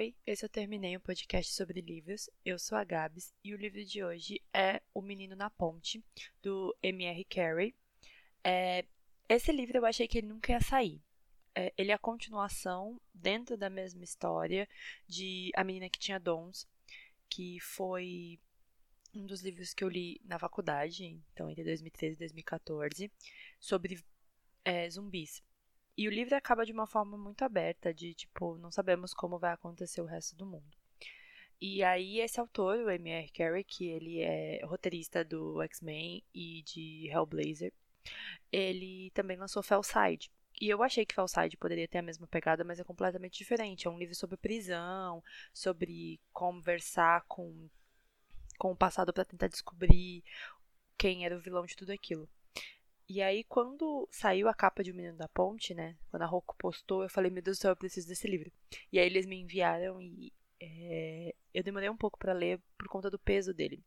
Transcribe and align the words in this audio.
Oi, 0.00 0.14
esse 0.26 0.42
eu 0.42 0.48
terminei 0.48 0.96
o 0.96 1.00
podcast 1.00 1.52
sobre 1.52 1.82
livros. 1.82 2.30
Eu 2.42 2.58
sou 2.58 2.78
a 2.78 2.84
Gabs 2.84 3.34
e 3.44 3.52
o 3.52 3.58
livro 3.58 3.84
de 3.84 4.02
hoje 4.02 4.40
é 4.50 4.80
O 4.94 5.02
Menino 5.02 5.36
na 5.36 5.50
Ponte, 5.50 6.02
do 6.42 6.74
M.R. 6.82 7.22
Carey. 7.26 7.74
É, 8.42 8.86
esse 9.28 9.52
livro 9.52 9.76
eu 9.76 9.84
achei 9.84 10.08
que 10.08 10.16
ele 10.16 10.28
nunca 10.28 10.52
ia 10.52 10.60
sair. 10.62 11.02
É, 11.54 11.70
ele 11.76 11.90
é 11.90 11.94
a 11.94 11.98
continuação, 11.98 12.98
dentro 13.12 13.58
da 13.58 13.68
mesma 13.68 14.02
história, 14.02 14.66
de 15.06 15.50
A 15.54 15.62
Menina 15.62 15.90
que 15.90 15.98
Tinha 15.98 16.18
Dons, 16.18 16.66
que 17.28 17.60
foi 17.60 18.40
um 19.14 19.26
dos 19.26 19.42
livros 19.42 19.74
que 19.74 19.84
eu 19.84 19.88
li 19.90 20.18
na 20.24 20.38
faculdade, 20.38 21.04
então 21.34 21.50
entre 21.50 21.62
2013 21.62 22.14
e 22.14 22.18
2014, 22.20 23.12
sobre 23.58 24.02
é, 24.64 24.88
zumbis. 24.88 25.42
E 26.00 26.08
o 26.08 26.10
livro 26.10 26.34
acaba 26.34 26.64
de 26.64 26.72
uma 26.72 26.86
forma 26.86 27.18
muito 27.18 27.44
aberta, 27.44 27.92
de 27.92 28.14
tipo, 28.14 28.56
não 28.56 28.72
sabemos 28.72 29.12
como 29.12 29.38
vai 29.38 29.52
acontecer 29.52 30.00
o 30.00 30.06
resto 30.06 30.34
do 30.34 30.46
mundo. 30.46 30.74
E 31.60 31.82
aí 31.84 32.20
esse 32.20 32.40
autor, 32.40 32.78
o 32.78 32.90
M.R. 32.90 33.28
Carey, 33.28 33.62
que 33.62 33.86
ele 33.86 34.18
é 34.20 34.64
roteirista 34.64 35.22
do 35.22 35.60
X-Men 35.60 36.24
e 36.34 36.62
de 36.62 37.06
Hellblazer, 37.10 37.74
ele 38.50 39.10
também 39.10 39.36
lançou 39.36 39.62
Fellside. 39.62 40.30
E 40.58 40.70
eu 40.70 40.82
achei 40.82 41.04
que 41.04 41.14
Fellside 41.14 41.58
poderia 41.58 41.86
ter 41.86 41.98
a 41.98 42.02
mesma 42.02 42.26
pegada, 42.26 42.64
mas 42.64 42.80
é 42.80 42.84
completamente 42.84 43.36
diferente. 43.36 43.86
É 43.86 43.90
um 43.90 43.98
livro 43.98 44.14
sobre 44.14 44.38
prisão, 44.38 45.22
sobre 45.52 46.18
conversar 46.32 47.26
com, 47.28 47.68
com 48.56 48.72
o 48.72 48.76
passado 48.76 49.12
para 49.12 49.26
tentar 49.26 49.48
descobrir 49.48 50.24
quem 50.96 51.26
era 51.26 51.36
o 51.36 51.40
vilão 51.40 51.66
de 51.66 51.76
tudo 51.76 51.92
aquilo. 51.92 52.26
E 53.12 53.20
aí, 53.20 53.42
quando 53.42 54.08
saiu 54.08 54.46
a 54.46 54.54
capa 54.54 54.84
de 54.84 54.92
O 54.92 54.94
Menino 54.94 55.16
da 55.16 55.26
Ponte, 55.26 55.74
né? 55.74 55.96
Quando 56.12 56.22
a 56.22 56.26
Rocco 56.26 56.54
postou, 56.56 57.02
eu 57.02 57.08
falei, 57.10 57.28
meu 57.28 57.42
Deus 57.42 57.58
do 57.58 57.60
céu, 57.62 57.72
eu 57.72 57.76
preciso 57.76 58.06
desse 58.06 58.28
livro. 58.28 58.52
E 58.92 59.00
aí 59.00 59.06
eles 59.06 59.26
me 59.26 59.34
enviaram 59.34 60.00
e 60.00 60.32
é, 60.60 61.34
eu 61.52 61.64
demorei 61.64 61.90
um 61.90 61.96
pouco 61.96 62.16
para 62.16 62.32
ler 62.32 62.60
por 62.78 62.86
conta 62.86 63.10
do 63.10 63.18
peso 63.18 63.52
dele. 63.52 63.82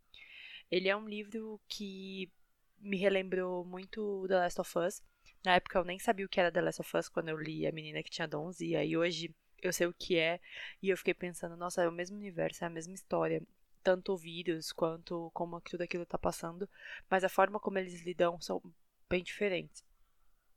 Ele 0.70 0.90
é 0.90 0.96
um 0.98 1.08
livro 1.08 1.58
que 1.70 2.30
me 2.78 2.98
relembrou 2.98 3.64
muito 3.64 4.26
The 4.28 4.36
Last 4.36 4.60
of 4.60 4.78
Us. 4.78 5.02
Na 5.46 5.56
época 5.56 5.80
eu 5.80 5.86
nem 5.86 6.00
sabia 6.00 6.26
o 6.26 6.30
que 6.30 6.42
era 6.42 6.52
The 6.52 6.60
Last 6.62 6.82
of 6.82 6.98
Us 6.98 7.08
quando 7.08 7.30
eu 7.30 7.38
li 7.38 7.66
A 7.66 7.72
Menina 7.72 8.04
que 8.04 8.12
Tinha 8.12 8.28
Dons. 8.28 8.60
E 8.60 8.76
aí 8.76 8.98
hoje 8.98 9.34
eu 9.62 9.72
sei 9.72 9.88
o 9.88 9.94
que 9.98 10.18
é. 10.18 10.42
E 10.82 10.90
eu 10.90 10.98
fiquei 10.98 11.14
pensando, 11.14 11.56
nossa, 11.56 11.82
é 11.82 11.88
o 11.88 11.94
mesmo 11.94 12.18
universo, 12.18 12.66
é 12.66 12.68
a 12.68 12.70
mesma 12.70 12.94
história 12.94 13.42
tanto 13.84 14.14
o 14.14 14.18
vírus 14.18 14.72
quanto 14.72 15.30
como 15.34 15.60
tudo 15.60 15.82
aquilo 15.82 16.04
está 16.04 16.18
passando, 16.18 16.70
mas 17.10 17.24
a 17.24 17.30
forma 17.30 17.60
como 17.60 17.78
eles 17.78 18.02
lidam 18.02 18.40
são 18.40 18.62
bem 19.14 19.22
diferentes. 19.22 19.86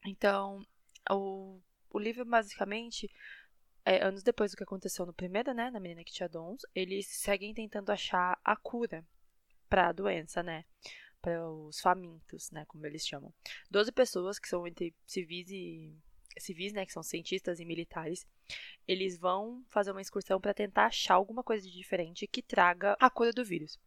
Então, 0.06 0.66
o, 1.10 1.60
o 1.90 1.98
livro 1.98 2.24
basicamente, 2.24 3.06
é, 3.84 4.02
anos 4.02 4.22
depois 4.22 4.50
do 4.50 4.56
que 4.56 4.62
aconteceu 4.62 5.04
no 5.04 5.12
primeiro, 5.12 5.52
né, 5.52 5.70
na 5.70 5.78
menina 5.78 6.02
que 6.02 6.12
tinha 6.12 6.26
dons, 6.26 6.62
eles 6.74 7.06
seguem 7.06 7.52
tentando 7.52 7.92
achar 7.92 8.40
a 8.42 8.56
cura 8.56 9.04
para 9.68 9.88
a 9.88 9.92
doença, 9.92 10.42
né, 10.42 10.64
para 11.20 11.46
os 11.46 11.80
famintos, 11.80 12.50
né, 12.50 12.64
como 12.66 12.86
eles 12.86 13.06
chamam. 13.06 13.30
Doze 13.70 13.92
pessoas 13.92 14.38
que 14.38 14.48
são 14.48 14.66
entre 14.66 14.94
civis 15.06 15.50
e 15.50 15.94
civis, 16.38 16.72
né, 16.72 16.84
que 16.86 16.92
são 16.92 17.02
cientistas 17.02 17.60
e 17.60 17.64
militares, 17.64 18.26
eles 18.86 19.18
vão 19.18 19.64
fazer 19.68 19.90
uma 19.90 20.00
excursão 20.00 20.40
para 20.40 20.54
tentar 20.54 20.86
achar 20.86 21.14
alguma 21.14 21.42
coisa 21.42 21.66
de 21.66 21.76
diferente 21.76 22.26
que 22.26 22.42
traga 22.42 22.96
a 23.00 23.10
cura 23.10 23.32
do 23.32 23.44
vírus. 23.44 23.78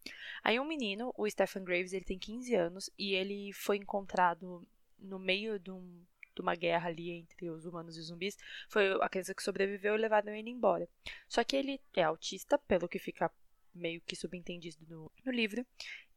Aí 0.43 0.59
um 0.59 0.65
menino, 0.65 1.13
o 1.17 1.29
Stephen 1.29 1.63
Graves, 1.63 1.93
ele 1.93 2.05
tem 2.05 2.19
15 2.19 2.55
anos 2.55 2.89
e 2.97 3.13
ele 3.13 3.53
foi 3.53 3.77
encontrado 3.77 4.67
no 4.97 5.17
meio 5.17 5.57
de, 5.57 5.71
um, 5.71 6.03
de 6.35 6.41
uma 6.41 6.55
guerra 6.55 6.89
ali 6.89 7.11
entre 7.11 7.49
os 7.49 7.65
humanos 7.65 7.95
e 7.95 7.99
os 7.99 8.07
zumbis. 8.07 8.37
Foi 8.67 8.91
a 9.01 9.09
criança 9.09 9.33
que 9.33 9.43
sobreviveu 9.43 9.95
e 9.95 9.99
levaram 9.99 10.33
ele 10.33 10.49
embora. 10.49 10.87
Só 11.27 11.43
que 11.43 11.55
ele 11.55 11.79
é 11.95 12.03
autista, 12.03 12.57
pelo 12.57 12.89
que 12.89 12.99
fica 12.99 13.31
meio 13.73 14.01
que 14.01 14.15
subentendido 14.15 14.77
no, 14.87 15.11
no 15.23 15.31
livro, 15.31 15.65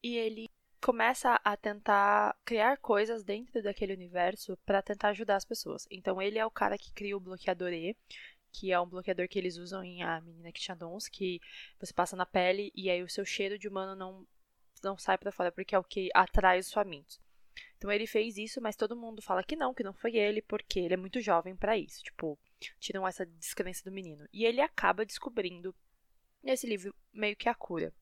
e 0.03 0.17
ele 0.17 0.51
começa 0.83 1.41
a 1.45 1.57
tentar 1.57 2.37
criar 2.45 2.77
coisas 2.77 3.23
dentro 3.23 3.63
daquele 3.63 3.95
universo 3.95 4.59
para 4.67 4.83
tentar 4.83 5.11
ajudar 5.11 5.37
as 5.37 5.45
pessoas. 5.45 5.87
Então 5.91 6.21
ele 6.21 6.39
é 6.39 6.45
o 6.45 6.51
cara 6.51 6.77
que 6.77 6.93
cria 6.93 7.17
o 7.17 7.21
bloqueador 7.21 7.73
E, 7.73 7.97
que 8.51 8.73
é 8.73 8.81
um 8.81 8.89
bloqueador 8.89 9.29
que 9.29 9.39
eles 9.39 9.57
usam 9.57 9.83
em 9.85 10.03
A 10.03 10.21
Menina 10.21 10.53
que 10.53 10.61
tinha 10.61 10.77
dons, 10.77 11.09
que 11.09 11.41
você 11.79 11.95
passa 11.95 12.17
na 12.17 12.27
pele 12.27 12.73
e 12.75 12.91
aí 12.91 13.03
o 13.03 13.09
seu 13.09 13.25
cheiro 13.25 13.59
de 13.59 13.69
humano 13.69 13.95
não 13.95 14.27
não 14.83 14.99
sai 14.99 15.17
para 15.17 15.31
fora 15.31 15.53
porque 15.53 15.77
é 15.77 15.79
o 15.79 15.85
que 15.85 16.11
atrai 16.13 16.59
os 16.59 16.73
famintos. 16.73 17.21
Então 17.79 17.91
ele 17.91 18.07
fez 18.07 18.37
isso, 18.37 18.61
mas 18.61 18.75
todo 18.75 18.97
mundo 18.97 19.23
fala 19.23 19.45
que 19.45 19.55
não, 19.55 19.73
que 19.73 19.85
não 19.85 19.93
foi 19.93 20.17
ele, 20.17 20.43
porque 20.43 20.81
ele 20.81 20.95
é 20.95 20.97
muito 20.97 21.21
jovem 21.21 21.55
para 21.55 21.79
isso. 21.79 22.03
Tipo, 22.03 22.37
tiram 22.81 23.07
essa 23.07 23.25
descrença 23.25 23.85
do 23.85 23.93
menino. 23.93 24.27
E 24.33 24.45
ele 24.45 24.61
acaba 24.61 25.07
descobrindo 25.07 25.73
nesse 26.43 26.67
livro 26.67 26.93
meio 27.13 27.37
que 27.37 27.49
a 27.49 27.55
cura. 27.55 27.95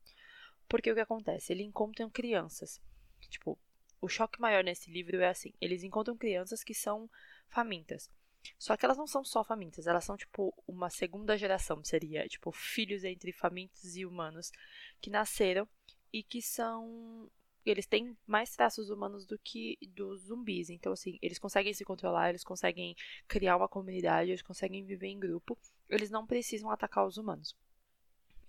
Porque 0.70 0.92
o 0.92 0.94
que 0.94 1.00
acontece? 1.00 1.52
Ele 1.52 1.64
encontra 1.64 2.08
crianças. 2.08 2.80
Tipo, 3.28 3.58
o 4.00 4.08
choque 4.08 4.40
maior 4.40 4.62
nesse 4.62 4.88
livro 4.88 5.20
é 5.20 5.28
assim: 5.28 5.52
eles 5.60 5.82
encontram 5.82 6.16
crianças 6.16 6.62
que 6.62 6.72
são 6.72 7.10
famintas. 7.48 8.08
Só 8.56 8.76
que 8.76 8.86
elas 8.86 8.96
não 8.96 9.06
são 9.06 9.24
só 9.24 9.42
famintas, 9.44 9.88
elas 9.88 10.04
são 10.04 10.16
tipo 10.16 10.54
uma 10.66 10.88
segunda 10.88 11.36
geração, 11.36 11.84
seria 11.84 12.26
tipo 12.26 12.52
filhos 12.52 13.04
entre 13.04 13.32
famintos 13.32 13.96
e 13.96 14.06
humanos 14.06 14.50
que 14.98 15.10
nasceram 15.10 15.68
e 16.10 16.22
que 16.22 16.40
são 16.40 17.28
eles 17.66 17.86
têm 17.86 18.16
mais 18.26 18.54
traços 18.56 18.88
humanos 18.88 19.26
do 19.26 19.38
que 19.38 19.76
dos 19.88 20.22
zumbis. 20.22 20.70
Então, 20.70 20.92
assim, 20.92 21.18
eles 21.20 21.38
conseguem 21.38 21.74
se 21.74 21.84
controlar, 21.84 22.30
eles 22.30 22.44
conseguem 22.44 22.96
criar 23.28 23.56
uma 23.56 23.68
comunidade, 23.68 24.30
eles 24.30 24.40
conseguem 24.40 24.84
viver 24.84 25.08
em 25.08 25.18
grupo, 25.18 25.58
eles 25.88 26.10
não 26.10 26.26
precisam 26.26 26.70
atacar 26.70 27.06
os 27.06 27.18
humanos. 27.18 27.54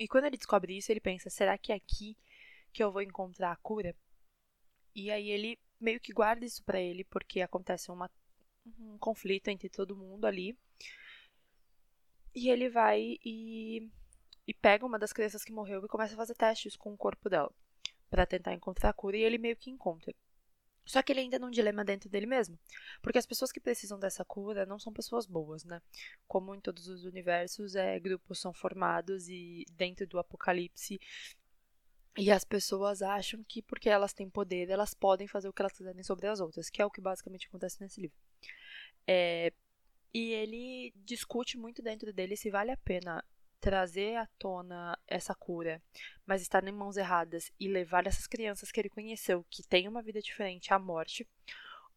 E 0.02 0.08
quando 0.08 0.26
ele 0.26 0.36
descobre 0.36 0.76
isso, 0.76 0.92
ele 0.92 1.00
pensa: 1.00 1.30
será 1.30 1.56
que 1.60 1.72
é 1.72 1.76
aqui 1.76 2.18
que 2.74 2.84
eu 2.84 2.92
vou 2.92 3.04
encontrar 3.04 3.52
a 3.52 3.56
cura? 3.58 3.96
E 4.96 5.12
aí 5.12 5.30
ele 5.30 5.60
meio 5.80 6.00
que 6.00 6.12
guarda 6.12 6.44
isso 6.44 6.64
para 6.64 6.82
ele, 6.82 7.04
porque 7.04 7.40
acontece 7.40 7.92
uma, 7.92 8.10
um 8.80 8.98
conflito 8.98 9.50
entre 9.50 9.70
todo 9.70 9.96
mundo 9.96 10.26
ali. 10.26 10.58
E 12.34 12.50
ele 12.50 12.68
vai 12.68 13.20
e, 13.24 13.92
e 14.48 14.54
pega 14.56 14.88
uma 14.88 14.98
das 14.98 15.14
crianças 15.14 15.44
que 15.44 15.54
morreu 15.54 15.86
e 15.86 15.88
começa 15.88 16.16
a 16.16 16.18
fazer 16.18 16.34
testes 16.34 16.76
com 16.76 16.92
o 16.92 16.98
corpo 16.98 17.30
dela 17.30 17.54
para 18.10 18.26
tentar 18.26 18.56
encontrar 18.56 18.90
a 18.90 18.94
cura 18.94 19.18
e 19.18 19.22
ele 19.22 19.38
meio 19.38 19.56
que 19.56 19.70
encontra. 19.70 20.16
Só 20.92 21.02
que 21.02 21.14
ele 21.14 21.22
ainda 21.22 21.40
num 21.40 21.50
dilema 21.50 21.86
dentro 21.86 22.10
dele 22.10 22.26
mesmo. 22.26 22.60
Porque 23.02 23.18
as 23.18 23.26
pessoas 23.26 23.50
que 23.50 23.62
precisam 23.62 23.98
dessa 23.98 24.26
cura 24.26 24.66
não 24.66 24.78
são 24.78 24.92
pessoas 24.92 25.26
boas, 25.26 25.64
né? 25.64 25.82
Como 26.28 26.54
em 26.54 26.60
todos 26.60 26.90
os 26.90 27.06
universos, 27.06 27.76
é, 27.76 27.98
grupos 27.98 28.42
são 28.42 28.52
formados 28.52 29.30
e 29.30 29.64
dentro 29.72 30.06
do 30.06 30.20
apocalipse. 30.20 31.00
E 32.18 32.30
as 32.30 32.44
pessoas 32.44 33.02
acham 33.02 33.42
que 33.48 33.62
porque 33.62 33.90
elas 33.90 34.12
têm 34.12 34.30
poder, 34.30 34.70
elas 34.70 34.94
podem 34.94 35.30
fazer 35.30 35.48
o 35.48 35.54
que 35.54 35.62
elas 35.62 35.72
quiserem 35.72 36.04
sobre 36.04 36.28
as 36.28 36.42
outras, 36.42 36.70
que 36.70 36.82
é 36.82 36.86
o 36.86 36.92
que 36.92 37.00
basicamente 37.00 37.48
acontece 37.48 37.80
nesse 37.80 38.02
livro. 38.02 38.18
É, 39.08 39.54
e 40.14 40.34
ele 40.34 40.94
discute 41.06 41.58
muito 41.58 41.82
dentro 41.82 42.12
dele 42.12 42.36
se 42.36 42.52
vale 42.52 42.70
a 42.70 42.76
pena 42.76 43.24
trazer 43.62 44.16
à 44.16 44.26
tona 44.40 44.98
essa 45.08 45.36
cura, 45.36 45.82
mas 46.26 46.42
estar 46.42 46.68
em 46.68 46.72
mãos 46.72 46.98
erradas 46.98 47.52
e 47.60 47.68
levar 47.68 48.08
essas 48.08 48.26
crianças 48.26 48.72
que 48.72 48.82
ele 48.82 48.90
conheceu, 48.90 49.46
que 49.50 49.62
têm 49.64 49.88
uma 49.88 50.02
vida 50.02 50.20
diferente, 50.20 50.74
à 50.74 50.80
morte, 50.80 51.28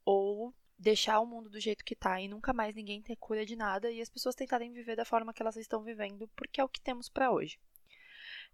ou 0.04 0.54
deixar 0.78 1.19
o 1.20 1.26
mundo 1.26 1.48
do 1.48 1.58
jeito 1.58 1.84
que 1.84 1.97
tá 1.97 2.20
e 2.20 2.28
nunca 2.28 2.52
mais 2.52 2.75
ninguém 2.75 3.00
ter 3.00 3.16
cura 3.16 3.47
de 3.47 3.56
nada 3.56 3.91
e 3.91 4.00
as 4.02 4.10
pessoas 4.10 4.34
tentarem 4.34 4.72
viver 4.72 4.94
da 4.94 5.04
forma 5.04 5.32
que 5.32 5.41
elas 5.41 5.56
estão 5.56 5.82
vivendo, 5.82 6.28
porque 6.36 6.60
é 6.60 6.64
o 6.64 6.69
que 6.69 6.80
temos 6.80 7.08
para 7.08 7.32
hoje. 7.32 7.58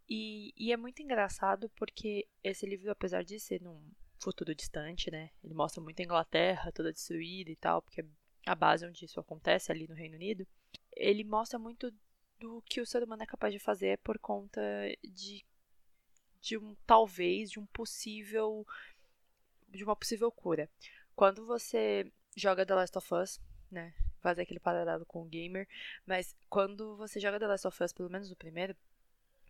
E, 0.09 0.53
e, 0.57 0.73
é 0.73 0.77
muito 0.77 1.03
engraçado 1.03 1.69
porque 1.71 2.27
esse 2.43 2.67
livro, 2.67 2.91
apesar 2.91 3.23
de 3.23 3.39
ser 3.39 3.61
num 3.61 3.81
futuro 4.19 4.55
distante, 4.55 5.11
né, 5.11 5.31
ele 5.43 5.55
mostra 5.55 5.83
muito 5.83 6.01
a 6.01 6.05
Inglaterra 6.05 6.73
toda 6.73 6.93
destruída 6.93 7.51
e 7.51 7.57
tal, 7.57 7.83
porque 7.83 8.01
é 8.01 8.05
a 8.47 8.55
base 8.55 8.87
onde 8.87 9.05
isso 9.05 9.21
acontece 9.21 9.71
ali 9.71 9.87
no 9.89 9.95
Reino 9.95 10.17
Unido, 10.17 10.47
ele 10.97 11.25
mostra 11.25 11.59
muito 11.59 11.93
do 12.41 12.63
que 12.63 12.81
o 12.81 12.87
ser 12.87 13.03
humano 13.03 13.23
é 13.23 13.27
capaz 13.27 13.53
de 13.53 13.61
fazer 13.61 13.99
por 13.99 14.19
conta 14.19 14.61
de, 15.05 15.45
de 16.41 16.57
um 16.59 16.75
talvez, 16.87 17.51
de 17.51 17.61
um 17.61 17.67
possível 17.67 18.67
de 19.69 19.85
uma 19.85 19.95
possível 19.95 20.33
cura. 20.33 20.69
Quando 21.15 21.47
você 21.47 22.11
joga 22.35 22.67
The 22.67 22.75
Last 22.75 22.99
of 22.99 23.15
Us, 23.15 23.41
né, 23.71 23.95
fazer 24.21 24.43
aquele 24.43 24.59
paralelo 24.59 25.07
com 25.07 25.23
o 25.23 25.29
gamer, 25.29 25.69
mas 26.05 26.35
quando 26.49 26.97
você 26.97 27.21
joga 27.21 27.39
The 27.39 27.47
Last 27.47 27.69
of 27.69 27.83
Us, 27.83 27.93
pelo 27.93 28.11
menos 28.11 28.31
o 28.31 28.37
primeiro, 28.37 28.75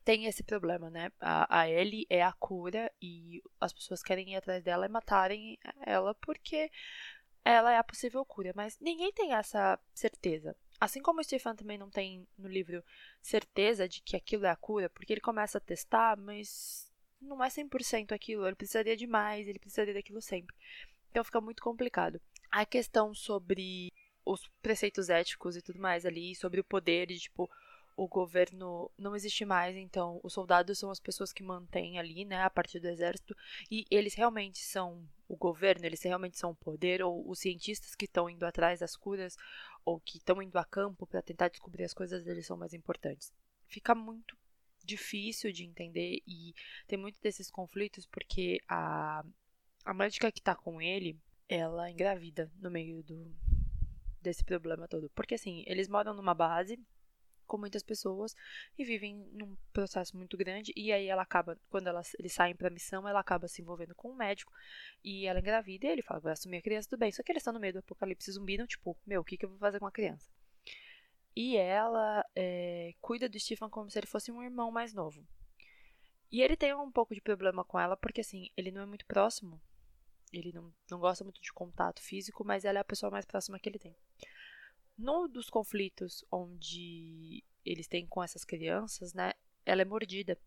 tem 0.05 0.27
esse 0.27 0.43
problema, 0.43 0.91
né? 0.91 1.13
A, 1.21 1.61
a 1.61 1.69
Ellie 1.69 2.07
é 2.09 2.23
a 2.23 2.33
cura 2.33 2.91
e 3.01 3.43
as 3.61 3.73
pessoas 3.73 4.03
querem 4.03 4.33
ir 4.33 4.37
atrás 4.37 4.63
dela 4.63 4.87
e 4.87 4.89
matarem 4.89 5.59
ela 5.87 6.15
porque 6.15 6.71
ela 7.45 7.73
é 7.73 7.77
a 7.77 7.85
possível 7.85 8.25
cura, 8.25 8.53
mas 8.55 8.79
ninguém 8.81 9.13
tem 9.13 9.33
essa 9.33 9.79
certeza. 9.95 10.57
Assim 10.81 11.03
como 11.03 11.21
o 11.21 11.25
Stefan 11.25 11.55
também 11.55 11.77
não 11.77 11.91
tem 11.91 12.27
no 12.39 12.49
livro 12.49 12.83
certeza 13.21 13.87
de 13.87 14.01
que 14.01 14.17
aquilo 14.17 14.47
é 14.47 14.51
a 14.51 14.57
cura, 14.57 14.89
porque 14.89 15.13
ele 15.13 15.21
começa 15.21 15.59
a 15.59 15.61
testar, 15.61 16.17
mas 16.17 16.91
não 17.21 17.45
é 17.45 17.49
100% 17.49 18.13
aquilo, 18.13 18.47
ele 18.47 18.57
precisaria 18.57 18.97
de 18.97 19.07
mais, 19.07 19.47
ele 19.47 19.59
precisaria 19.59 19.93
daquilo 19.93 20.23
sempre. 20.23 20.57
Então 21.11 21.23
fica 21.23 21.41
muito 21.41 21.63
complicado. 21.63 22.21
A 22.51 22.65
questão 22.65 23.15
sobre 23.15 23.93
os 24.25 24.49
preceitos 24.63 25.11
éticos 25.11 25.57
e 25.57 25.63
tudo 25.63 25.79
mais 25.79 26.07
ali, 26.07 26.35
sobre 26.35 26.61
o 26.61 26.65
poder 26.65 27.07
de, 27.07 27.19
tipo, 27.19 27.51
o 27.97 28.09
governo 28.09 28.91
não 28.97 29.15
existe 29.15 29.45
mais, 29.45 29.77
então 29.77 30.21
os 30.23 30.33
soldados 30.33 30.79
são 30.79 30.91
as 30.91 30.99
pessoas 30.99 31.33
que 31.33 31.43
mantêm 31.43 31.99
ali, 31.99 32.25
né, 32.25 32.43
a 32.43 32.49
partir 32.49 32.81
do 32.81 32.89
exército, 32.89 33.37
e 33.71 33.85
eles 33.91 34.15
realmente 34.15 34.61
são 34.61 35.07
o 35.29 35.37
governo, 35.37 35.85
eles 35.85 36.03
realmente 36.03 36.39
são 36.39 36.53
o 36.53 36.57
poder, 36.57 37.03
ou 37.03 37.29
os 37.29 37.41
cientistas 37.41 37.95
que 37.95 38.07
estão 38.07 38.31
indo 38.31 38.45
atrás 38.47 38.81
das 38.81 38.97
curas, 38.97 39.37
ou 39.85 40.01
que 40.01 40.19
estão 40.19 40.43
indo 40.43 40.59
a 40.59 40.65
campo 40.65 41.07
para 41.07 41.23
tentar 41.23 41.49
descobrir 41.49 41.85
as 41.85 41.95
coisas, 41.95 42.27
eles 42.27 42.47
são 42.47 42.57
mais 42.57 42.73
importantes. 42.73 43.33
Fica 43.67 43.95
muito 43.95 44.37
difícil 44.85 45.53
de 45.53 45.65
entender 45.65 46.23
e 46.27 46.55
tem 46.87 46.99
muito 46.99 47.21
desses 47.21 47.51
conflitos 47.51 48.07
porque 48.07 48.61
a, 48.69 49.25
a 49.85 49.95
médica 49.95 50.33
que 50.33 50.41
tá 50.41 50.55
com 50.55 50.81
ele, 50.81 51.19
ela 51.49 51.91
engravida 51.91 52.51
no 52.59 52.71
meio 52.71 53.03
do 53.03 53.31
desse 54.21 54.45
problema 54.45 54.87
todo. 54.87 55.11
Porque 55.11 55.35
assim, 55.35 55.65
eles 55.67 55.89
moram 55.89 56.15
numa 56.15 56.35
base 56.35 56.79
com 57.51 57.59
muitas 57.59 57.83
pessoas 57.83 58.37
e 58.79 58.85
vivem 58.85 59.17
num 59.33 59.57
processo 59.73 60.17
muito 60.17 60.37
grande. 60.37 60.73
E 60.77 60.93
aí 60.93 61.07
ela 61.07 61.23
acaba 61.23 61.59
quando 61.69 61.89
ela, 61.89 62.01
eles 62.17 62.33
saem 62.33 62.55
para 62.55 62.71
missão 62.71 63.09
ela 63.09 63.19
acaba 63.19 63.49
se 63.49 63.61
envolvendo 63.61 63.93
com 63.95 64.13
um 64.13 64.15
médico 64.15 64.53
e 65.03 65.27
ela 65.27 65.41
engravida 65.41 65.87
e 65.87 65.91
ele 65.91 66.03
fala 66.03 66.21
vai 66.21 66.33
assumir 66.33 66.59
a 66.59 66.63
criança 66.63 66.89
tudo 66.89 67.01
bem. 67.01 67.11
Só 67.11 67.25
que 67.25 67.33
eles 67.33 67.41
estão 67.41 67.53
no 67.53 67.59
meio 67.59 67.73
do 67.73 67.79
apocalipse 67.81 68.31
zumbi 68.31 68.57
não 68.57 68.67
tipo 68.67 68.97
meu 69.05 69.21
o 69.21 69.25
que, 69.25 69.37
que 69.37 69.45
eu 69.45 69.51
vou 69.51 69.59
fazer 69.59 69.81
com 69.81 69.87
a 69.87 69.93
criança? 69.93 70.31
E 71.35 71.57
ela 71.57 72.25
é, 72.37 72.95
cuida 73.01 73.29
do 73.29 73.39
Stephen 73.39 73.69
como 73.69 73.91
se 73.91 73.99
ele 73.99 74.07
fosse 74.07 74.31
um 74.31 74.43
irmão 74.43 74.71
mais 74.71 74.95
novo. 74.95 75.27
E 76.31 76.43
ele 76.43 76.57
tem 76.57 76.73
um 76.75 76.93
pouco 76.93 77.15
de 77.15 77.21
problema 77.21 77.65
com 77.65 77.81
ela 77.81 77.97
porque 77.97 78.21
assim 78.21 78.49
ele 78.57 78.71
não 78.71 78.83
é 78.83 78.87
muito 78.87 79.05
próximo 79.07 79.61
ele 80.33 80.53
não, 80.53 80.73
não 80.89 81.01
gosta 81.01 81.25
muito 81.25 81.41
de 81.43 81.53
contato 81.53 82.01
físico 82.01 82.45
mas 82.45 82.65
ela 82.65 82.79
é 82.79 82.83
a 82.83 82.85
pessoa 82.85 83.11
mais 83.11 83.25
próxima 83.25 83.59
que 83.59 83.69
ele 83.69 83.81
tem 83.81 83.97
no 85.01 85.27
dos 85.27 85.49
conflitos 85.49 86.25
onde 86.31 87.43
eles 87.65 87.89
têm 87.89 88.07
com 88.07 88.23
essas 88.23 88.45
crianças, 88.45 89.15
né? 89.15 89.33
Ela 89.65 89.83
é 89.83 89.85
mordida. 89.85 90.39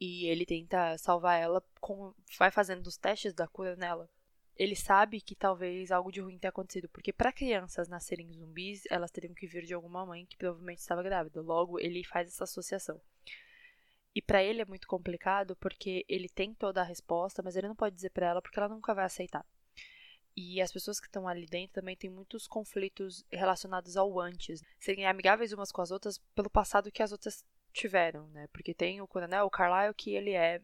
E 0.00 0.26
ele 0.26 0.44
tenta 0.44 0.96
salvar 0.98 1.40
ela, 1.40 1.62
com, 1.80 2.12
vai 2.38 2.50
fazendo 2.50 2.86
os 2.86 2.96
testes 2.96 3.34
da 3.34 3.46
cura 3.46 3.76
nela. 3.76 4.08
Ele 4.56 4.76
sabe 4.76 5.20
que 5.20 5.34
talvez 5.34 5.90
algo 5.90 6.12
de 6.12 6.20
ruim 6.20 6.38
tenha 6.38 6.50
acontecido, 6.50 6.88
porque 6.88 7.12
para 7.12 7.32
crianças 7.32 7.88
nascerem 7.88 8.32
zumbis, 8.32 8.82
elas 8.90 9.10
teriam 9.10 9.34
que 9.34 9.46
vir 9.46 9.64
de 9.64 9.74
alguma 9.74 10.04
mãe 10.04 10.26
que 10.26 10.36
provavelmente 10.36 10.80
estava 10.80 11.02
grávida. 11.02 11.40
Logo, 11.40 11.78
ele 11.78 12.04
faz 12.04 12.28
essa 12.28 12.44
associação. 12.44 13.00
E 14.14 14.20
para 14.20 14.42
ele 14.42 14.60
é 14.60 14.64
muito 14.64 14.86
complicado 14.86 15.56
porque 15.56 16.04
ele 16.08 16.28
tem 16.28 16.52
toda 16.52 16.80
a 16.80 16.84
resposta, 16.84 17.42
mas 17.42 17.56
ele 17.56 17.68
não 17.68 17.76
pode 17.76 17.94
dizer 17.94 18.10
para 18.10 18.26
ela 18.26 18.42
porque 18.42 18.58
ela 18.58 18.68
nunca 18.68 18.92
vai 18.94 19.04
aceitar. 19.04 19.44
E 20.36 20.60
as 20.60 20.72
pessoas 20.72 20.98
que 20.98 21.06
estão 21.06 21.28
ali 21.28 21.46
dentro 21.46 21.74
também 21.74 21.96
têm 21.96 22.10
muitos 22.10 22.46
conflitos 22.46 23.24
relacionados 23.30 23.96
ao 23.96 24.18
antes, 24.18 24.62
serem 24.80 25.06
amigáveis 25.06 25.52
umas 25.52 25.70
com 25.70 25.82
as 25.82 25.90
outras 25.90 26.18
pelo 26.34 26.48
passado 26.48 26.90
que 26.90 27.02
as 27.02 27.12
outras 27.12 27.44
tiveram, 27.72 28.28
né? 28.28 28.46
Porque 28.48 28.72
tem 28.72 29.00
o 29.00 29.06
coronel, 29.06 29.46
o 29.46 29.50
Carlyle, 29.50 29.94
que 29.94 30.14
ele 30.14 30.32
é 30.32 30.60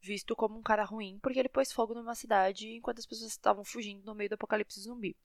visto 0.00 0.34
como 0.34 0.58
um 0.58 0.62
cara 0.62 0.84
ruim, 0.84 1.18
porque 1.22 1.38
ele 1.38 1.48
pôs 1.48 1.72
fogo 1.72 1.94
numa 1.94 2.14
cidade 2.14 2.68
enquanto 2.74 2.98
as 2.98 3.06
pessoas 3.06 3.30
estavam 3.30 3.64
fugindo 3.64 4.04
no 4.04 4.14
meio 4.14 4.30
do 4.30 4.34
apocalipse 4.34 4.80
zumbi. 4.80 5.16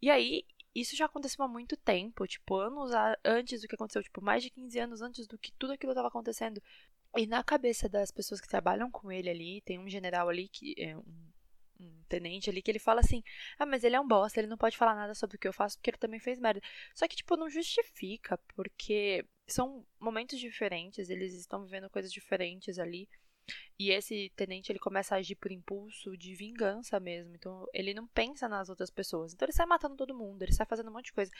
E 0.00 0.10
aí, 0.10 0.44
isso 0.74 0.96
já 0.96 1.06
aconteceu 1.06 1.44
há 1.44 1.48
muito 1.48 1.76
tempo, 1.76 2.26
tipo, 2.26 2.56
anos 2.56 2.90
antes 3.24 3.62
do 3.62 3.68
que 3.68 3.74
aconteceu, 3.74 4.02
tipo, 4.02 4.22
mais 4.22 4.42
de 4.42 4.50
15 4.50 4.78
anos 4.78 5.02
antes 5.02 5.26
do 5.26 5.38
que 5.38 5.52
tudo 5.52 5.72
aquilo 5.72 5.92
estava 5.92 6.08
acontecendo. 6.08 6.62
E 7.16 7.26
na 7.26 7.44
cabeça 7.44 7.88
das 7.88 8.10
pessoas 8.10 8.40
que 8.40 8.48
trabalham 8.48 8.90
com 8.90 9.12
ele 9.12 9.30
ali, 9.30 9.60
tem 9.60 9.78
um 9.78 9.88
general 9.88 10.28
ali 10.28 10.48
que 10.48 10.74
é 10.78 10.96
um 10.96 11.33
um 11.80 12.02
tenente 12.08 12.50
ali 12.50 12.62
que 12.62 12.70
ele 12.70 12.78
fala 12.78 13.00
assim: 13.00 13.22
Ah, 13.58 13.66
mas 13.66 13.84
ele 13.84 13.96
é 13.96 14.00
um 14.00 14.06
bosta, 14.06 14.40
ele 14.40 14.48
não 14.48 14.56
pode 14.56 14.76
falar 14.76 14.94
nada 14.94 15.14
sobre 15.14 15.36
o 15.36 15.38
que 15.38 15.48
eu 15.48 15.52
faço 15.52 15.76
porque 15.76 15.90
ele 15.90 15.98
também 15.98 16.20
fez 16.20 16.38
merda. 16.38 16.60
Só 16.94 17.06
que, 17.08 17.16
tipo, 17.16 17.36
não 17.36 17.48
justifica, 17.48 18.38
porque 18.54 19.24
são 19.46 19.84
momentos 20.00 20.38
diferentes, 20.38 21.10
eles 21.10 21.34
estão 21.34 21.64
vivendo 21.64 21.90
coisas 21.90 22.12
diferentes 22.12 22.78
ali. 22.78 23.08
E 23.78 23.90
esse 23.90 24.32
tenente 24.36 24.72
ele 24.72 24.78
começa 24.78 25.14
a 25.14 25.18
agir 25.18 25.34
por 25.34 25.52
impulso 25.52 26.16
de 26.16 26.34
vingança 26.34 26.98
mesmo. 27.00 27.34
Então 27.34 27.66
ele 27.74 27.92
não 27.92 28.06
pensa 28.06 28.48
nas 28.48 28.68
outras 28.68 28.90
pessoas. 28.90 29.34
Então 29.34 29.46
ele 29.46 29.52
sai 29.52 29.66
matando 29.66 29.96
todo 29.96 30.14
mundo, 30.14 30.42
ele 30.42 30.52
sai 30.52 30.66
fazendo 30.66 30.88
um 30.88 30.92
monte 30.92 31.06
de 31.06 31.12
coisa 31.12 31.30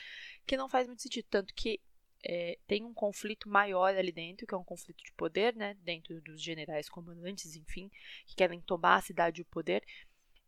que 0.47 0.57
não 0.57 0.69
faz 0.69 0.87
muito 0.87 1.03
sentido. 1.03 1.27
Tanto 1.31 1.55
que 1.55 1.81
é, 2.25 2.59
tem 2.67 2.85
um 2.85 2.95
conflito 2.95 3.49
maior 3.49 3.95
ali 3.95 4.11
dentro, 4.11 4.47
que 4.47 4.55
é 4.55 4.59
um 4.59 4.65
conflito 4.65 5.05
de 5.05 5.13
poder, 5.13 5.55
né? 5.55 5.75
Dentro 5.83 6.21
dos 6.23 6.43
generais 6.43 6.89
comandantes, 6.89 7.55
enfim, 7.55 7.91
que 8.27 8.35
querem 8.35 8.61
tomar 8.61 8.97
a 8.97 9.03
cidade 9.03 9.41
e 9.41 9.43
o 9.43 9.47
poder 9.47 9.85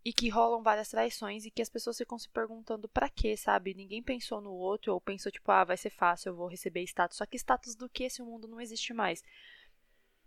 e 0.07 0.13
que 0.13 0.29
rolam 0.29 0.63
várias 0.63 0.89
traições 0.89 1.45
e 1.45 1.51
que 1.51 1.61
as 1.61 1.69
pessoas 1.69 1.99
ficam 1.99 2.17
se 2.17 2.29
perguntando 2.29 2.89
para 2.89 3.09
quê, 3.09 3.37
sabe? 3.37 3.75
Ninguém 3.75 4.01
pensou 4.01 4.41
no 4.41 4.53
outro 4.53 4.95
ou 4.95 5.01
pensou 5.01 5.33
tipo, 5.33 5.51
ah, 5.51 5.65
vai 5.65 5.77
ser 5.77 5.91
fácil, 5.91 6.29
eu 6.29 6.37
vou 6.37 6.47
receber 6.47 6.85
status. 6.85 7.17
Só 7.17 7.27
que 7.27 7.37
status 7.37 7.75
do 7.75 7.89
que 7.89 8.05
esse 8.05 8.23
mundo 8.23 8.47
não 8.47 8.61
existe 8.61 8.95
mais. 8.95 9.25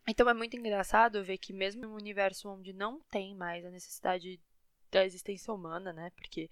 Então 0.05 0.29
é 0.29 0.33
muito 0.33 0.57
engraçado 0.57 1.23
ver 1.23 1.37
que 1.37 1.53
mesmo 1.53 1.85
em 1.85 1.87
um 1.87 1.93
universo 1.93 2.49
onde 2.49 2.73
não 2.73 2.99
tem 3.09 3.33
mais 3.33 3.63
a 3.63 3.71
necessidade 3.71 4.37
da 4.91 5.05
existência 5.05 5.53
humana, 5.53 5.93
né? 5.93 6.11
Porque 6.13 6.49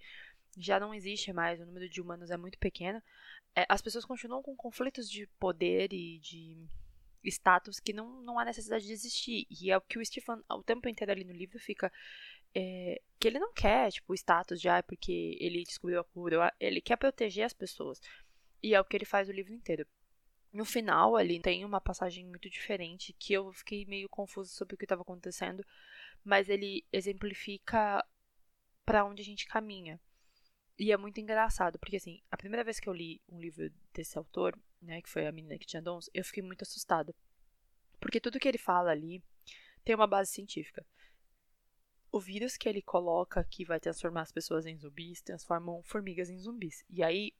já 0.56 0.80
não 0.80 0.94
existe 0.94 1.30
mais, 1.30 1.60
o 1.60 1.66
número 1.66 1.86
de 1.86 2.00
humanos 2.00 2.30
é 2.30 2.36
muito 2.38 2.58
pequeno, 2.58 3.02
é, 3.54 3.66
as 3.68 3.82
pessoas 3.82 4.06
continuam 4.06 4.42
com 4.42 4.56
conflitos 4.56 5.06
de 5.10 5.26
poder 5.38 5.92
e 5.92 6.18
de 6.18 6.66
status 7.22 7.78
que 7.78 7.92
não, 7.92 8.22
não 8.22 8.38
há 8.38 8.44
necessidade 8.46 8.86
de 8.86 8.92
existir. 8.92 9.46
E 9.50 9.70
é 9.70 9.76
o 9.76 9.82
que 9.82 9.98
o 9.98 10.04
Stephen, 10.06 10.42
o 10.48 10.62
tempo 10.62 10.88
inteiro 10.88 11.12
ali 11.12 11.24
no 11.24 11.32
livro, 11.34 11.58
fica 11.58 11.92
é, 12.54 13.00
que 13.18 13.28
ele 13.28 13.38
não 13.38 13.52
quer, 13.52 13.90
tipo, 13.90 14.12
o 14.12 14.14
status 14.14 14.60
já, 14.60 14.82
porque 14.82 15.36
ele 15.40 15.64
descobriu 15.64 16.00
a 16.00 16.04
cura, 16.04 16.54
ele 16.60 16.80
quer 16.80 16.96
proteger 16.96 17.44
as 17.44 17.52
pessoas. 17.52 18.00
E 18.62 18.74
é 18.74 18.80
o 18.80 18.84
que 18.84 18.96
ele 18.96 19.04
faz 19.04 19.28
o 19.28 19.32
livro 19.32 19.52
inteiro. 19.52 19.86
No 20.52 20.64
final, 20.64 21.16
ali 21.16 21.40
tem 21.40 21.64
uma 21.64 21.80
passagem 21.80 22.24
muito 22.24 22.48
diferente 22.48 23.12
que 23.18 23.32
eu 23.32 23.52
fiquei 23.52 23.84
meio 23.84 24.08
confusa 24.08 24.50
sobre 24.50 24.74
o 24.74 24.78
que 24.78 24.84
estava 24.84 25.02
acontecendo, 25.02 25.64
mas 26.24 26.48
ele 26.48 26.84
exemplifica 26.92 28.04
para 28.84 29.04
onde 29.04 29.22
a 29.22 29.24
gente 29.24 29.46
caminha. 29.46 30.00
E 30.78 30.92
é 30.92 30.96
muito 30.96 31.20
engraçado, 31.20 31.78
porque 31.78 31.96
assim, 31.96 32.22
a 32.30 32.36
primeira 32.36 32.64
vez 32.64 32.80
que 32.80 32.88
eu 32.88 32.92
li 32.92 33.20
um 33.28 33.40
livro 33.40 33.68
desse 33.92 34.16
autor, 34.16 34.58
né, 34.80 35.02
que 35.02 35.08
foi 35.08 35.26
A 35.26 35.32
Menina 35.32 35.58
que 35.58 35.66
Tinha 35.66 35.82
Dons, 35.82 36.08
eu 36.14 36.24
fiquei 36.24 36.42
muito 36.42 36.62
assustada. 36.62 37.14
Porque 38.00 38.20
tudo 38.20 38.38
que 38.38 38.48
ele 38.48 38.58
fala 38.58 38.90
ali 38.90 39.22
tem 39.84 39.94
uma 39.94 40.06
base 40.06 40.30
científica 40.30 40.86
o 42.10 42.20
vírus 42.20 42.56
que 42.56 42.68
ele 42.68 42.82
coloca 42.82 43.44
que 43.44 43.64
vai 43.64 43.78
transformar 43.78 44.22
as 44.22 44.32
pessoas 44.32 44.66
em 44.66 44.76
zumbis 44.76 45.20
transformam 45.20 45.82
formigas 45.82 46.30
em 46.30 46.38
zumbis. 46.38 46.84
E 46.88 47.02
aí, 47.02 47.32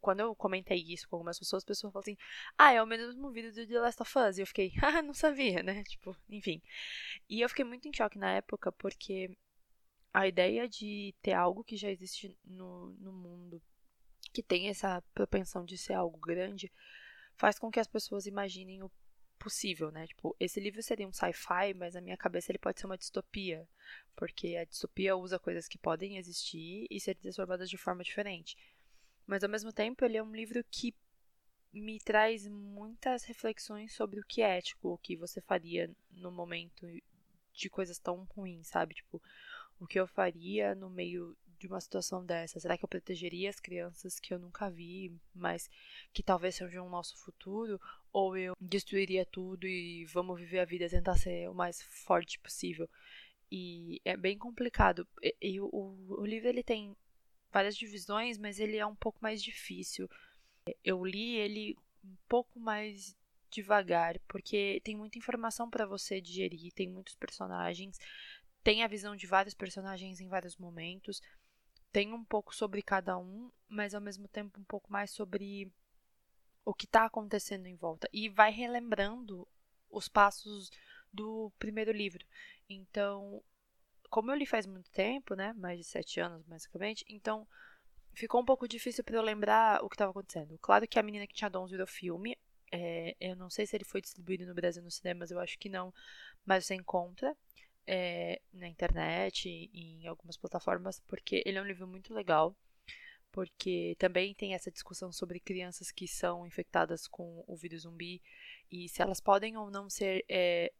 quando 0.00 0.20
eu 0.20 0.34
comentei 0.34 0.78
isso 0.78 1.08
com 1.08 1.16
algumas 1.16 1.38
pessoas, 1.38 1.62
as 1.62 1.66
pessoas 1.66 1.92
falam 1.92 2.02
assim: 2.02 2.16
Ah, 2.58 2.72
é 2.72 2.82
o 2.82 2.86
mesmo 2.86 3.30
vírus 3.30 3.54
do 3.54 3.66
The 3.66 3.80
Last 3.80 4.02
of 4.02 4.18
Us. 4.18 4.38
E 4.38 4.42
eu 4.42 4.46
fiquei, 4.46 4.72
ah, 4.82 5.02
não 5.02 5.14
sabia, 5.14 5.62
né? 5.62 5.82
Tipo, 5.84 6.16
enfim. 6.28 6.62
E 7.28 7.40
eu 7.40 7.48
fiquei 7.48 7.64
muito 7.64 7.88
em 7.88 7.92
choque 7.92 8.18
na 8.18 8.30
época 8.32 8.70
porque 8.72 9.36
a 10.12 10.28
ideia 10.28 10.68
de 10.68 11.14
ter 11.20 11.32
algo 11.32 11.64
que 11.64 11.76
já 11.76 11.90
existe 11.90 12.38
no, 12.44 12.90
no 13.00 13.12
mundo, 13.12 13.60
que 14.32 14.42
tem 14.42 14.68
essa 14.68 15.02
propensão 15.12 15.64
de 15.64 15.76
ser 15.76 15.94
algo 15.94 16.18
grande, 16.18 16.70
faz 17.34 17.58
com 17.58 17.70
que 17.70 17.80
as 17.80 17.88
pessoas 17.88 18.26
imaginem 18.26 18.82
o 18.82 18.90
possível, 19.38 19.90
né? 19.90 20.06
Tipo, 20.06 20.34
esse 20.38 20.60
livro 20.60 20.82
seria 20.82 21.06
um 21.06 21.12
sci-fi, 21.12 21.74
mas 21.74 21.94
na 21.94 22.00
minha 22.00 22.16
cabeça 22.16 22.50
ele 22.50 22.58
pode 22.58 22.80
ser 22.80 22.86
uma 22.86 22.96
distopia, 22.96 23.68
porque 24.16 24.56
a 24.56 24.64
distopia 24.64 25.16
usa 25.16 25.38
coisas 25.38 25.68
que 25.68 25.78
podem 25.78 26.16
existir 26.16 26.86
e 26.90 27.00
ser 27.00 27.14
transformadas 27.14 27.68
de 27.68 27.76
forma 27.76 28.02
diferente. 28.02 28.56
Mas 29.26 29.42
ao 29.42 29.50
mesmo 29.50 29.72
tempo, 29.72 30.04
ele 30.04 30.16
é 30.16 30.22
um 30.22 30.34
livro 30.34 30.62
que 30.70 30.94
me 31.72 31.98
traz 31.98 32.46
muitas 32.46 33.24
reflexões 33.24 33.92
sobre 33.94 34.20
o 34.20 34.24
que 34.24 34.42
é 34.42 34.58
ético, 34.58 34.90
o 34.90 34.98
que 34.98 35.16
você 35.16 35.40
faria 35.40 35.90
no 36.12 36.30
momento 36.30 36.86
de 37.52 37.68
coisas 37.68 37.98
tão 37.98 38.24
ruins, 38.24 38.68
sabe? 38.68 38.94
Tipo, 38.94 39.20
o 39.78 39.86
que 39.86 39.98
eu 39.98 40.06
faria 40.06 40.74
no 40.74 40.88
meio 40.88 41.36
de 41.58 41.66
uma 41.66 41.80
situação 41.80 42.24
dessa? 42.24 42.60
Será 42.60 42.76
que 42.76 42.84
eu 42.84 42.88
protegeria 42.88 43.50
as 43.50 43.58
crianças 43.58 44.20
que 44.20 44.32
eu 44.32 44.38
nunca 44.38 44.70
vi, 44.70 45.12
mas 45.34 45.68
que 46.12 46.22
talvez 46.22 46.54
sejam 46.54 46.86
o 46.86 46.90
nosso 46.90 47.16
futuro? 47.16 47.80
Ou 48.12 48.36
eu 48.36 48.54
destruiria 48.60 49.26
tudo 49.26 49.66
e 49.66 50.04
vamos 50.06 50.38
viver 50.38 50.60
a 50.60 50.64
vida 50.64 50.88
tentar 50.88 51.16
ser 51.16 51.48
o 51.48 51.54
mais 51.54 51.82
forte 51.82 52.38
possível? 52.38 52.88
E 53.54 54.00
é 54.04 54.16
bem 54.16 54.36
complicado. 54.36 55.06
E, 55.22 55.36
e 55.40 55.60
o, 55.60 55.68
o 55.72 56.26
livro 56.26 56.48
ele 56.48 56.62
tem 56.62 56.96
várias 57.52 57.76
divisões, 57.76 58.38
mas 58.38 58.58
ele 58.58 58.76
é 58.76 58.86
um 58.86 58.96
pouco 58.96 59.18
mais 59.22 59.42
difícil. 59.42 60.08
Eu 60.82 61.04
li 61.04 61.36
ele 61.36 61.76
um 62.04 62.16
pouco 62.28 62.58
mais 62.58 63.16
devagar, 63.50 64.18
porque 64.26 64.80
tem 64.82 64.96
muita 64.96 65.18
informação 65.18 65.70
para 65.70 65.86
você 65.86 66.20
digerir, 66.20 66.72
tem 66.72 66.88
muitos 66.88 67.14
personagens, 67.14 67.98
tem 68.64 68.82
a 68.82 68.88
visão 68.88 69.14
de 69.14 69.26
vários 69.26 69.54
personagens 69.54 70.20
em 70.20 70.26
vários 70.26 70.56
momentos 70.56 71.20
tem 71.94 72.12
um 72.12 72.24
pouco 72.24 72.52
sobre 72.52 72.82
cada 72.82 73.16
um, 73.16 73.52
mas 73.68 73.94
ao 73.94 74.00
mesmo 74.00 74.26
tempo 74.26 74.60
um 74.60 74.64
pouco 74.64 74.92
mais 74.92 75.12
sobre 75.12 75.72
o 76.64 76.74
que 76.74 76.86
está 76.86 77.04
acontecendo 77.04 77.66
em 77.66 77.76
volta. 77.76 78.08
E 78.12 78.28
vai 78.28 78.50
relembrando 78.50 79.46
os 79.88 80.08
passos 80.08 80.72
do 81.12 81.52
primeiro 81.56 81.92
livro. 81.92 82.26
Então, 82.68 83.42
como 84.10 84.30
eu 84.30 84.36
li 84.36 84.46
faz 84.46 84.66
muito 84.66 84.90
tempo, 84.90 85.34
né? 85.34 85.52
Mais 85.54 85.78
de 85.78 85.84
sete 85.84 86.20
anos, 86.20 86.42
basicamente, 86.44 87.04
então 87.08 87.46
ficou 88.14 88.40
um 88.40 88.44
pouco 88.44 88.68
difícil 88.68 89.04
para 89.04 89.16
eu 89.16 89.22
lembrar 89.22 89.82
o 89.84 89.88
que 89.88 89.96
estava 89.96 90.10
acontecendo. 90.10 90.58
Claro 90.60 90.86
que 90.86 90.98
a 90.98 91.02
menina 91.02 91.26
que 91.26 91.34
tinha 91.34 91.50
dons 91.50 91.70
virou 91.70 91.86
filme. 91.86 92.36
É, 92.72 93.14
eu 93.20 93.36
não 93.36 93.50
sei 93.50 93.66
se 93.66 93.76
ele 93.76 93.84
foi 93.84 94.00
distribuído 94.00 94.46
no 94.46 94.54
Brasil 94.54 94.82
nos 94.82 94.96
cinemas, 94.96 95.30
eu 95.30 95.38
acho 95.38 95.58
que 95.58 95.68
não, 95.68 95.94
mas 96.44 96.66
você 96.66 96.74
encontra 96.74 97.36
é, 97.86 98.40
na 98.52 98.66
internet 98.68 99.48
em 99.72 100.06
algumas 100.06 100.36
plataformas, 100.36 101.00
porque 101.06 101.42
ele 101.46 101.58
é 101.58 101.62
um 101.62 101.66
livro 101.66 101.86
muito 101.86 102.12
legal. 102.14 102.56
Porque 103.30 103.96
também 103.98 104.32
tem 104.32 104.54
essa 104.54 104.70
discussão 104.70 105.10
sobre 105.10 105.40
crianças 105.40 105.90
que 105.90 106.06
são 106.06 106.46
infectadas 106.46 107.08
com 107.08 107.42
o 107.48 107.56
vírus 107.56 107.82
zumbi 107.82 108.22
e 108.70 108.88
se 108.88 109.02
elas 109.02 109.20
podem 109.20 109.56
ou 109.56 109.72
não 109.72 109.90
ser 109.90 110.24
é, 110.28 110.72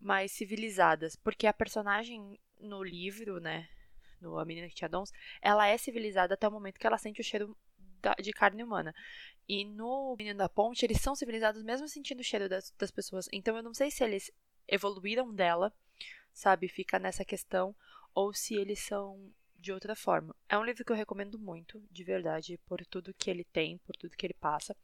mais 0.00 0.32
civilizadas. 0.32 1.16
Porque 1.16 1.46
a 1.46 1.52
personagem 1.52 2.38
no 2.58 2.82
livro, 2.82 3.40
né, 3.40 3.68
no 4.20 4.38
A 4.38 4.44
Menina 4.44 4.68
que 4.68 4.74
Tinha 4.74 4.88
Dons, 4.88 5.12
ela 5.40 5.66
é 5.66 5.76
civilizada 5.76 6.34
até 6.34 6.48
o 6.48 6.52
momento 6.52 6.78
que 6.78 6.86
ela 6.86 6.98
sente 6.98 7.20
o 7.20 7.24
cheiro 7.24 7.56
da, 8.00 8.14
de 8.14 8.32
carne 8.32 8.62
humana. 8.62 8.94
E 9.48 9.64
no 9.64 10.14
Menino 10.18 10.38
da 10.38 10.48
Ponte, 10.48 10.84
eles 10.84 11.00
são 11.00 11.14
civilizados 11.14 11.62
mesmo 11.62 11.88
sentindo 11.88 12.20
o 12.20 12.24
cheiro 12.24 12.48
das, 12.48 12.70
das 12.78 12.90
pessoas. 12.90 13.28
Então 13.32 13.56
eu 13.56 13.62
não 13.62 13.74
sei 13.74 13.90
se 13.90 14.04
eles 14.04 14.30
evoluíram 14.66 15.34
dela, 15.34 15.72
sabe? 16.32 16.68
Fica 16.68 16.98
nessa 16.98 17.24
questão. 17.24 17.74
Ou 18.14 18.32
se 18.32 18.54
eles 18.54 18.80
são 18.80 19.32
de 19.60 19.72
outra 19.72 19.94
forma. 19.94 20.34
É 20.48 20.58
um 20.58 20.64
livro 20.64 20.84
que 20.84 20.90
eu 20.90 20.96
recomendo 20.96 21.38
muito, 21.38 21.82
de 21.90 22.02
verdade, 22.02 22.58
por 22.66 22.84
tudo 22.86 23.14
que 23.14 23.30
ele 23.30 23.44
tem, 23.44 23.78
por 23.78 23.94
tudo 23.96 24.16
que 24.16 24.26
ele 24.26 24.34
passa. 24.34 24.74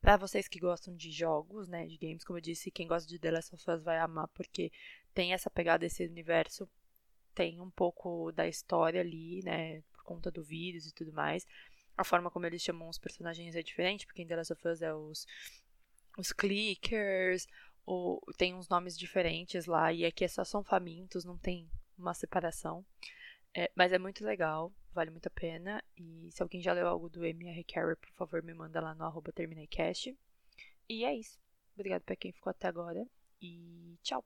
Para 0.00 0.16
vocês 0.16 0.48
que 0.48 0.58
gostam 0.58 0.94
de 0.96 1.10
jogos, 1.10 1.68
né, 1.68 1.86
de 1.86 1.96
games, 1.96 2.24
como 2.24 2.38
eu 2.38 2.42
disse, 2.42 2.70
quem 2.70 2.88
gosta 2.88 3.08
de 3.08 3.18
The 3.18 3.30
Last 3.30 3.54
of 3.54 3.70
Us 3.70 3.82
vai 3.82 3.98
amar, 3.98 4.28
porque 4.28 4.70
tem 5.14 5.32
essa 5.32 5.48
pegada, 5.48 5.86
esse 5.86 6.04
universo 6.04 6.68
tem 7.34 7.60
um 7.60 7.70
pouco 7.70 8.30
da 8.32 8.46
história 8.46 9.00
ali, 9.00 9.40
né? 9.42 9.82
Por 9.92 10.04
conta 10.04 10.30
do 10.30 10.42
vírus 10.42 10.86
e 10.86 10.94
tudo 10.94 11.12
mais. 11.12 11.46
A 11.96 12.04
forma 12.04 12.30
como 12.30 12.46
eles 12.46 12.62
chamam 12.62 12.88
os 12.88 12.98
personagens 12.98 13.54
é 13.56 13.62
diferente, 13.62 14.06
porque 14.06 14.22
em 14.22 14.26
The 14.26 14.36
Last 14.36 14.52
of 14.52 14.68
Us 14.68 14.82
é 14.82 14.94
os, 14.94 15.26
os 16.18 16.32
clickers, 16.32 17.46
ou 17.86 18.20
tem 18.36 18.54
uns 18.54 18.68
nomes 18.68 18.96
diferentes 18.96 19.66
lá, 19.66 19.92
e 19.92 20.04
aqui 20.04 20.24
é 20.24 20.28
só 20.28 20.44
são 20.44 20.62
famintos, 20.64 21.24
não 21.24 21.38
tem 21.38 21.68
uma 21.98 22.14
separação. 22.14 22.84
É, 23.56 23.70
mas 23.74 23.92
é 23.92 23.98
muito 23.98 24.24
legal, 24.24 24.72
vale 24.92 25.10
muito 25.10 25.26
a 25.26 25.30
pena. 25.30 25.82
E 25.96 26.28
se 26.32 26.42
alguém 26.42 26.60
já 26.60 26.72
leu 26.72 26.88
algo 26.88 27.08
do 27.08 27.24
M.R. 27.24 27.64
Carey, 27.64 27.96
por 27.96 28.10
favor, 28.10 28.42
me 28.42 28.52
manda 28.54 28.80
lá 28.80 28.94
no 28.94 29.04
arroba. 29.04 29.32
E 30.88 31.04
é 31.04 31.14
isso. 31.14 31.38
Obrigado 31.74 32.02
para 32.02 32.16
quem 32.16 32.32
ficou 32.32 32.50
até 32.50 32.68
agora. 32.68 33.06
E 33.40 33.96
tchau! 34.02 34.24